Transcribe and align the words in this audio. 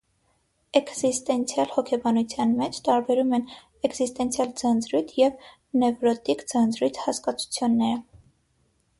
Էքզիստենցիալ 0.77 1.67
հոգեբանության 1.73 2.55
մեջ 2.61 2.79
տարբերում 2.87 3.35
են 3.39 3.45
«էքզիստենցիալ 3.89 4.53
ձանձրույթ» 4.61 5.13
և 5.19 5.35
«նևրոտիկ 5.83 6.41
ձանձրույթ» 6.53 6.99
հասկացությունները։ 7.03 8.01